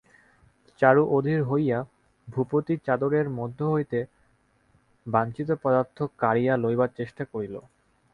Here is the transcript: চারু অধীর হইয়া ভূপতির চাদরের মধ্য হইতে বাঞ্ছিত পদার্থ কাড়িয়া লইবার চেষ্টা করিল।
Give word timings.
চারু 0.79 1.03
অধীর 1.17 1.41
হইয়া 1.43 1.79
ভূপতির 2.27 2.79
চাদরের 2.87 3.27
মধ্য 3.39 3.59
হইতে 3.65 3.99
বাঞ্ছিত 5.05 5.49
পদার্থ 5.63 5.97
কাড়িয়া 6.19 6.53
লইবার 6.57 6.89
চেষ্টা 6.99 7.23
করিল। 7.25 7.55